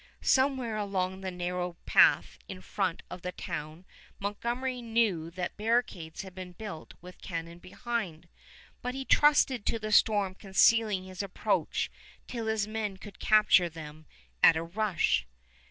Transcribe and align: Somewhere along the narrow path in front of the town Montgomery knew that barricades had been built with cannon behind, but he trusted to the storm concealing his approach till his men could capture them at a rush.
Somewhere 0.23 0.77
along 0.77 1.21
the 1.21 1.29
narrow 1.29 1.73
path 1.85 2.39
in 2.47 2.59
front 2.61 3.03
of 3.11 3.21
the 3.21 3.31
town 3.31 3.85
Montgomery 4.17 4.81
knew 4.81 5.29
that 5.29 5.55
barricades 5.57 6.23
had 6.23 6.33
been 6.33 6.53
built 6.53 6.95
with 7.01 7.21
cannon 7.21 7.59
behind, 7.59 8.27
but 8.81 8.95
he 8.95 9.05
trusted 9.05 9.63
to 9.67 9.77
the 9.77 9.91
storm 9.91 10.33
concealing 10.33 11.03
his 11.03 11.21
approach 11.21 11.91
till 12.27 12.47
his 12.47 12.67
men 12.67 12.97
could 12.97 13.19
capture 13.19 13.69
them 13.69 14.07
at 14.41 14.57
a 14.57 14.63
rush. 14.63 15.27